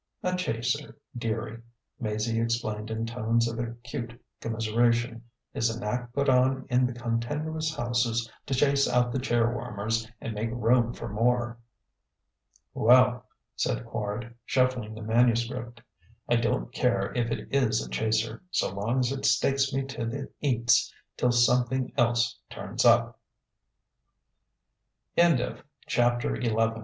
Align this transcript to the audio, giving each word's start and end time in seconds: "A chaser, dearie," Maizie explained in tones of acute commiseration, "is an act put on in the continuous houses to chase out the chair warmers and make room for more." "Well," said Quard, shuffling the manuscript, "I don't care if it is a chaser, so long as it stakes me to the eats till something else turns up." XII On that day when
"A 0.23 0.35
chaser, 0.35 0.97
dearie," 1.15 1.61
Maizie 2.01 2.41
explained 2.41 2.89
in 2.89 3.05
tones 3.05 3.47
of 3.47 3.59
acute 3.59 4.19
commiseration, 4.41 5.21
"is 5.53 5.69
an 5.69 5.83
act 5.83 6.15
put 6.15 6.27
on 6.27 6.65
in 6.71 6.87
the 6.87 6.93
continuous 6.93 7.75
houses 7.75 8.27
to 8.47 8.55
chase 8.55 8.89
out 8.89 9.11
the 9.11 9.19
chair 9.19 9.53
warmers 9.53 10.09
and 10.19 10.33
make 10.33 10.49
room 10.53 10.91
for 10.91 11.07
more." 11.07 11.59
"Well," 12.73 13.27
said 13.55 13.85
Quard, 13.85 14.33
shuffling 14.43 14.95
the 14.95 15.03
manuscript, 15.03 15.81
"I 16.27 16.37
don't 16.37 16.71
care 16.71 17.13
if 17.15 17.29
it 17.29 17.47
is 17.53 17.85
a 17.85 17.87
chaser, 17.91 18.41
so 18.49 18.73
long 18.73 19.01
as 19.01 19.11
it 19.11 19.23
stakes 19.23 19.71
me 19.71 19.83
to 19.83 20.07
the 20.07 20.31
eats 20.41 20.91
till 21.15 21.31
something 21.31 21.93
else 21.95 22.39
turns 22.49 22.85
up." 22.85 23.19
XII 25.15 25.25
On 25.25 25.35
that 25.37 25.63
day 26.41 26.51
when 26.51 26.75